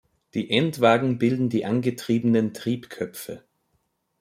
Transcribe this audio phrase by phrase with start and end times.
[0.33, 3.43] Die Endwagen bilden die angetriebenen Triebköpfe.